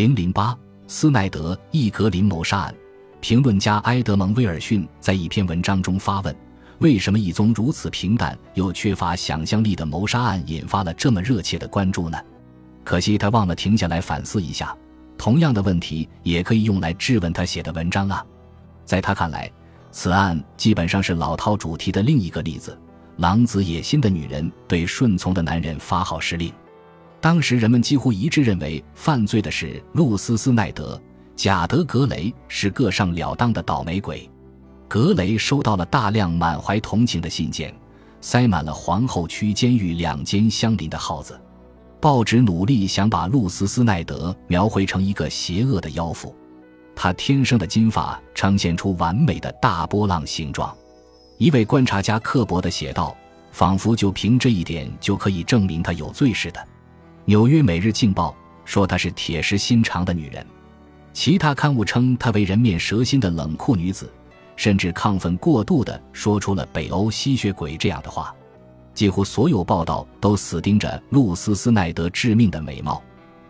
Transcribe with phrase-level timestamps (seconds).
[0.00, 0.56] 零零八
[0.86, 2.74] 斯奈德·易格林谋杀案，
[3.20, 6.34] 评论家埃德蒙·威尔逊在一篇文章中发问：
[6.78, 12.16] 为什么一宗如此平淡又缺乏想象力的谋杀案引发了这么热切的关注呢？
[12.82, 14.74] 可惜他忘了停下来反思一下，
[15.18, 18.24] 同样的问题也可以用来质问他写的文章啊。
[18.86, 19.52] 在他看来，
[19.90, 22.74] 此案基本上是老套主题的另一个例子：
[23.18, 26.50] 狼子野心的女人对顺从的男人发号施令。
[27.20, 31.00] 当时人们几乎一致认为，犯罪的是露丝·斯奈德，
[31.36, 34.28] 贾德·格雷是个上了当的倒霉鬼。
[34.88, 37.74] 格雷收到了大量满怀同情的信件，
[38.20, 41.38] 塞满了皇后区监狱两间相邻的号子。
[42.00, 46.34] 报纸努力想把露丝·斯奈德描绘成一个邪恶的妖妇，
[46.96, 50.74] 她天生的金发呈现出完美的大波浪形状。
[51.36, 53.14] 一位观察家刻薄地写道
[53.52, 56.60] ：“仿佛就凭这一点就可以证明她有罪似的。”
[57.24, 58.30] 《纽约每日镜报》
[58.64, 60.44] 说她是铁石心肠的女人，
[61.12, 64.12] 其他刊物称她为人面蛇心的冷酷女子，
[64.56, 68.34] 甚至亢奋过度的说出了“北欧吸血鬼”这样的话。
[68.92, 73.00] 几乎所有报道都死盯着露丝·斯奈德致命的美貌，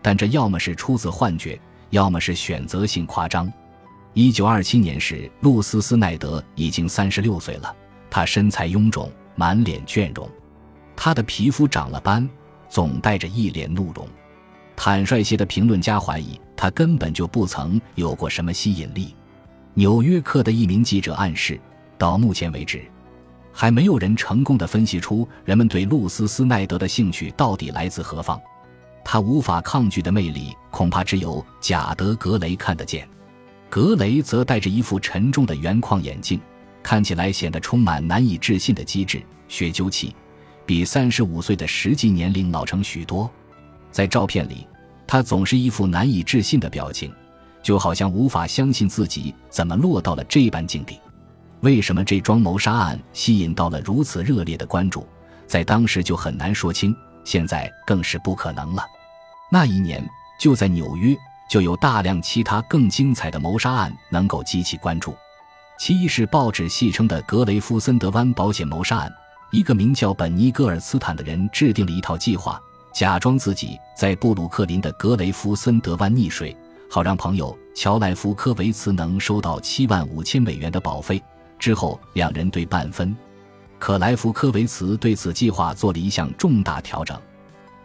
[0.03, 1.59] 但这要么是出自幻觉，
[1.91, 3.51] 要么是选择性夸张。
[4.13, 7.75] 一九二七年时，露丝·斯奈德已经三十六岁了，
[8.11, 10.29] 她身材臃肿，满脸倦容，
[10.95, 12.29] 她的皮肤长了斑。
[12.71, 14.09] 总带着一脸怒容，
[14.77, 19.07] 坦率些的评论家怀疑他根本就不曾有过什么吸引力。
[19.75, 21.61] 《纽约客》的一名记者暗示，
[21.99, 22.83] 到目前为止，
[23.53, 28.41] 还没有人成功的分析出人们对露丝·斯奈德的兴趣到底来自何方。
[29.05, 33.09] 他无法抗拒的魅力，恐怕只有贾德·格雷看得见。
[33.69, 36.41] 格雷则戴着一副沉重的圆框眼镜，
[36.83, 40.15] 看起来显得充满难以置信的机智、学究气。
[40.71, 43.29] 比三十五岁的实际年龄老成许多，
[43.91, 44.65] 在照片里，
[45.05, 47.13] 他总是一副难以置信的表情，
[47.61, 50.97] 就好像无法相信自己怎么落到了这般境地。
[51.63, 55.05] 为什么这桩谋杀案吸引到了如此热烈的关注，
[55.45, 56.95] 在当时就很难说清，
[57.25, 58.85] 现在更是不可能了。
[59.51, 60.09] 那一年，
[60.39, 61.17] 就在纽约，
[61.51, 65.17] 就有大量其他更精彩的谋杀案能够激起关注，
[65.81, 69.13] 其一是报纸戏称的格雷夫森德湾保险谋杀案。
[69.51, 72.61] 一个名叫本尼·戈尔斯坦的人制定了一套计划，
[72.95, 76.57] 假装自己在布鲁克林的格雷夫森德湾溺水，
[76.89, 81.21] 好让朋友乔莱夫科维茨能收到七万五千美元的保费。
[81.59, 83.15] 之后两人对半分。
[83.79, 87.21] 可莱夫科维茨对此计划做了一项重大调整，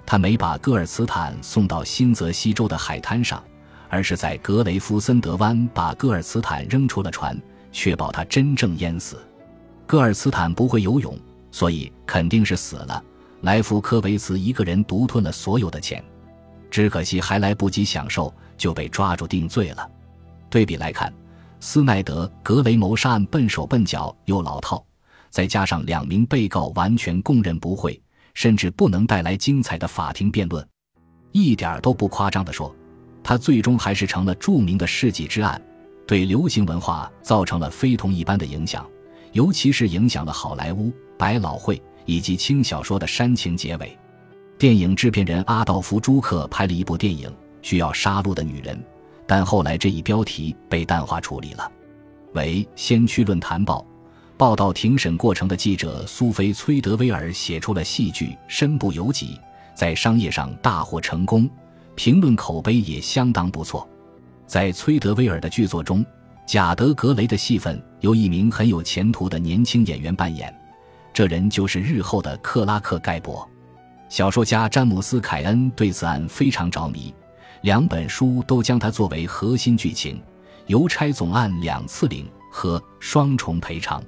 [0.06, 3.44] 他没把戈尔斯坦送到新泽西州的海滩上，
[3.90, 7.36] 而是在格雷夫森德湾把戈尔斯坦扔出了船，
[7.72, 9.18] 确保他真正淹死。
[9.88, 11.18] 戈尔斯坦不会游泳。
[11.56, 13.02] 所以肯定是死了。
[13.40, 16.04] 莱夫科维茨一个人独吞了所有的钱，
[16.70, 19.90] 只可惜还来不及享受就被抓住定罪了。
[20.50, 21.14] 对比来看，
[21.62, 24.86] 斯奈德格雷谋杀案笨手笨脚又老套，
[25.30, 27.98] 再加上两名被告完全供认不讳，
[28.34, 30.68] 甚至不能带来精彩的法庭辩论，
[31.32, 32.76] 一点都不夸张地说，
[33.24, 35.62] 他最终还是成了著名的世纪之案，
[36.06, 38.86] 对流行文化造成了非同一般的影响，
[39.32, 40.92] 尤其是影响了好莱坞。
[41.18, 43.98] 百老汇以及轻小说的煽情结尾，
[44.58, 47.30] 电影制片人阿道夫·朱克拍了一部电影
[47.62, 48.76] 《需要杀戮的女人》，
[49.26, 51.72] 但后来这一标题被淡化处理了。
[52.34, 53.80] 为《先驱论坛报》
[54.38, 59.40] 报道庭审过程的记者苏菲·崔德威尔写出了戏剧身不由己，
[59.74, 61.50] 在商业上大获成功，
[61.96, 63.88] 评论口碑也相当不错。
[64.46, 66.06] 在崔德威尔的剧作中，
[66.46, 70.54] 贾德·格雷的戏份由一名很有前途的年轻演员扮演。
[71.16, 73.50] 这人就是日后的克拉克·盖博。
[74.10, 77.16] 小说家詹姆斯·凯恩对此案非常着迷，
[77.62, 80.18] 两本书都将它作为核心剧情，
[80.68, 84.02] 《邮差总案两次领》和《双重赔偿》。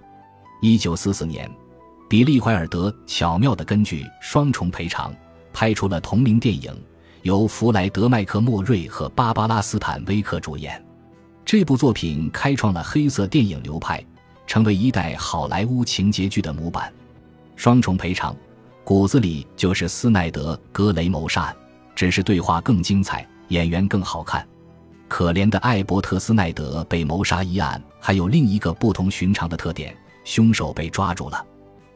[0.62, 1.50] 一九四四年，
[2.10, 5.10] 比利·怀尔德巧妙地根据《双重赔偿》
[5.54, 6.78] 拍出了同名电影，
[7.22, 10.86] 由弗莱德·麦克莫瑞和芭芭拉·斯坦威克主演。
[11.46, 14.04] 这部作品开创了黑色电影流派。
[14.46, 16.90] 成为一代好莱坞情节剧的模板，
[17.58, 18.34] 双重赔偿，
[18.86, 21.56] 骨子里就是斯奈德格雷谋杀案，
[21.96, 24.48] 只是对话更精彩，演员更好看。
[25.08, 31.44] 可怜的艾伯特斯奈德被谋杀一案还有另一个不同寻常的特点：凶手被抓住了。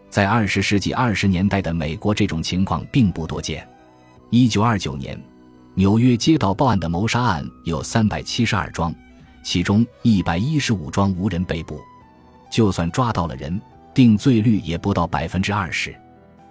[0.09, 3.65] 在二十世纪二十年代的美国，这种情况并不多见。
[4.29, 5.21] 一九二九年，
[5.75, 8.93] 纽约街道报案的谋杀案有三百七十二桩，
[9.43, 11.79] 其中一百一十五桩无人被捕。
[12.51, 13.61] 就算抓到了人，
[13.93, 15.95] 定罪率也不到百分之二十。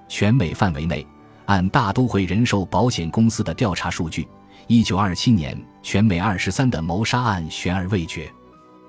[0.08, 1.06] 全美范围内，
[1.46, 4.26] 按大都会人寿保险公司的调查数据，
[4.66, 8.30] 一九二七年，全美二十三的谋杀案悬而未决。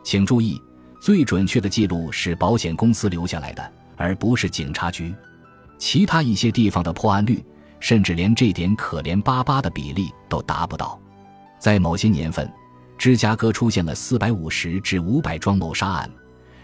[0.03, 0.61] 请注意，
[0.99, 5.13] 最准确的记录是保险公司留下来的，而不是警察局。
[5.77, 7.43] 其他一些地方的破案率，
[7.79, 10.99] 甚至连这点可怜巴巴的比例都达不到。
[11.59, 12.51] 在某些年份，
[12.97, 16.11] 芝加哥出现了四百五十至五百桩谋杀案，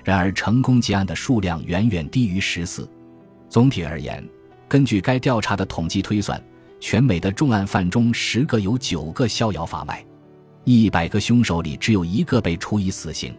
[0.07, 2.89] 然而成功结案的数量远远低于十四。
[3.49, 4.25] 总体而言，
[4.65, 6.41] 根据该调查的统计推算，
[6.79, 10.01] 全美的重案犯中十个有九个逍遥法外，
[10.63, 13.35] 一百个凶手里只有一个被处以死刑。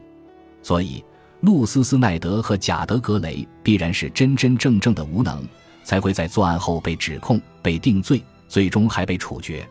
[0.62, 1.02] 所以，
[1.40, 5.42] 露丝·斯奈德和贾德·格雷必然是真真正正的无能。
[5.84, 9.66] 才会在作案后被指控、被定罪，最终还被处决。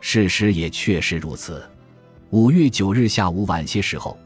[0.00, 1.62] 事实也确实如此。
[2.30, 4.18] 五月九日下午晚些时候，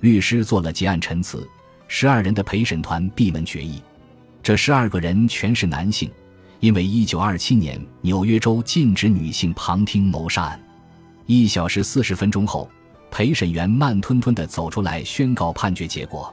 [0.00, 1.48] 律师做了结案陈词，
[1.94, 3.78] 十二人的陪审团闭门决议。
[4.42, 6.10] 这十二个人全是男性，
[6.58, 10.58] 因为一九二七年纽约州禁止女性旁听谋杀案。
[11.26, 12.66] 一小时四十分钟后，
[13.10, 16.32] 陪审员慢吞吞地走出来宣告判决结果：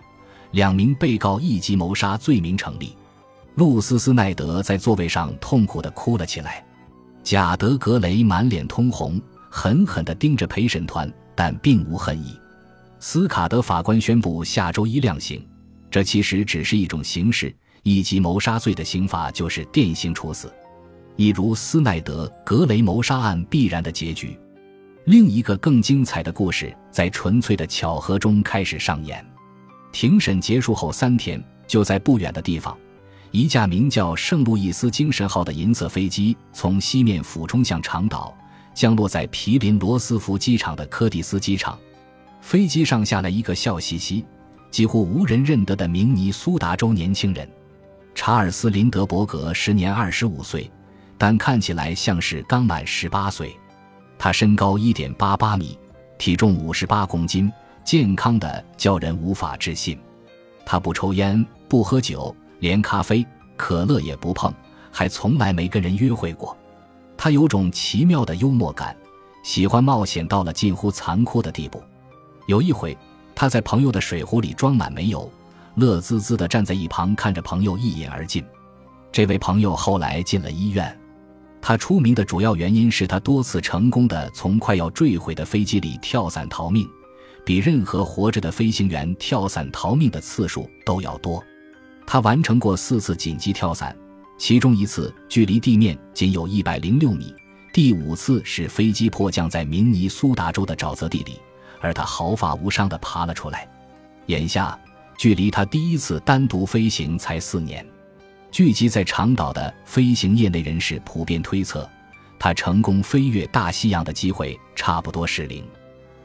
[0.51, 2.95] 两名被告一级谋杀罪名成立。
[3.55, 6.63] 露丝·斯奈德在座位上痛苦地哭了起来，
[7.21, 12.39] 贾德·格雷满脸通红，狠狠地盯着陪审团，但并无恨意。
[13.01, 15.41] 斯卡德法官宣布下周一量刑，
[15.91, 17.53] 这其实只是一种形式。
[17.83, 20.53] 一级谋杀罪的刑罚就是电刑处死，
[21.15, 24.37] 一如斯奈德·格雷谋杀案必然的结局。
[25.05, 29.25] 另一个更精彩的故事在纯粹的巧合中开始上演。
[29.91, 32.77] 庭审结束后三天，就在不远的地方。
[33.31, 38.35] 一架名叫“圣路易斯精神号”的银色飞机从西面俯冲向长岛，
[38.75, 41.79] 降落在毗邻罗斯福机场的柯蒂斯机场。
[42.41, 44.25] 飞机上下来一个笑嘻嘻、
[44.71, 47.49] 几乎无人认得的明尼苏达州年轻人
[48.13, 50.69] 查尔斯·林德伯格，时年二十五岁，
[51.17, 53.55] 但看起来像是刚满十八岁。
[54.17, 55.77] 他身高一点八八米，
[56.17, 57.51] 体重五十八公斤，
[57.83, 59.97] 健康的叫人无法置信。
[60.65, 62.35] 他不抽烟，不喝酒。
[62.59, 63.25] 连咖啡、
[63.55, 64.53] 可乐也不碰，
[64.91, 66.57] 还从来没跟人约会过。
[67.15, 68.93] 他有种奇妙的幽默感，
[69.43, 71.81] 喜欢冒险到了近乎残酷的地步。
[72.47, 72.97] 有一回，
[73.39, 75.31] 他在朋友的水壶里装满煤油，
[75.75, 78.43] 乐滋滋地站在一旁看着朋友一饮而尽。
[79.13, 80.99] 这位朋友后来进了医院。
[81.61, 86.85] 他出名的主要原因是他多次成功地从快要坠毁的飞机里跳伞逃命，
[87.45, 91.41] 比任何活着的飞行员跳伞逃命的次数都要多。
[92.05, 93.95] 他完成过四次紧急跳伞，
[94.37, 97.33] 其中一次距离地面仅有一百零六米，
[97.71, 101.39] 第五次是飞机迫降在明尼苏达州的沼泽地里，
[101.81, 103.67] 而他毫发无伤地爬了出来。
[104.27, 104.77] 眼下，
[105.17, 107.85] 距离他第一次单独飞行才四年。
[108.51, 111.87] 聚集在长岛的飞行业内人士普遍推测，
[112.39, 115.63] 他成功飞越大西洋的机会差不多是零。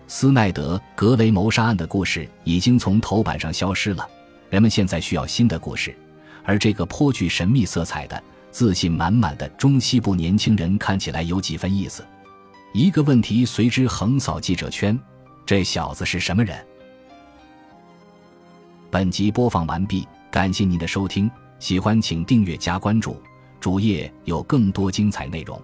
[0.06, 4.08] 斯奈德·格雷谋杀案的故事已经从头版上消失了。
[4.50, 5.96] 人们现在需要新的故事，
[6.44, 12.04] 而这个颇具神秘色彩的、自信满满的中西部年轻人看起来有几分意思。
[12.72, 14.98] 一个问题随之横扫记者圈：
[15.46, 16.66] 这小子是什么人？
[18.90, 23.20] 本集播放完毕，感谢您的收听，喜欢请订阅加关注，
[23.60, 25.60] 主页有更多精彩内容。